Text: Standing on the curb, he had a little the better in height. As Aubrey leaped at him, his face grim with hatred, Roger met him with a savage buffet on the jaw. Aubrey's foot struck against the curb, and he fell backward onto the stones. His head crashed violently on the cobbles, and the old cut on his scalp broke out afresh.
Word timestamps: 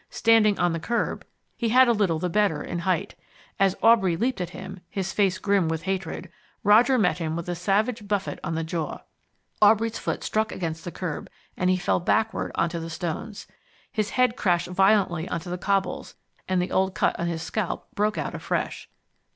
Standing 0.09 0.57
on 0.57 0.73
the 0.73 0.79
curb, 0.79 1.23
he 1.55 1.69
had 1.69 1.87
a 1.87 1.91
little 1.91 2.17
the 2.17 2.27
better 2.27 2.63
in 2.63 2.79
height. 2.79 3.13
As 3.59 3.75
Aubrey 3.83 4.17
leaped 4.17 4.41
at 4.41 4.49
him, 4.49 4.79
his 4.89 5.13
face 5.13 5.37
grim 5.37 5.67
with 5.67 5.83
hatred, 5.83 6.31
Roger 6.63 6.97
met 6.97 7.19
him 7.19 7.35
with 7.35 7.47
a 7.47 7.53
savage 7.53 8.07
buffet 8.07 8.39
on 8.43 8.55
the 8.55 8.63
jaw. 8.63 9.01
Aubrey's 9.61 9.99
foot 9.99 10.23
struck 10.23 10.51
against 10.51 10.85
the 10.85 10.91
curb, 10.91 11.29
and 11.55 11.69
he 11.69 11.77
fell 11.77 11.99
backward 11.99 12.51
onto 12.55 12.79
the 12.79 12.89
stones. 12.89 13.45
His 13.91 14.09
head 14.09 14.35
crashed 14.35 14.69
violently 14.69 15.29
on 15.29 15.41
the 15.41 15.55
cobbles, 15.59 16.15
and 16.49 16.59
the 16.59 16.71
old 16.71 16.95
cut 16.95 17.15
on 17.19 17.27
his 17.27 17.43
scalp 17.43 17.85
broke 17.93 18.17
out 18.17 18.33
afresh. 18.33 18.89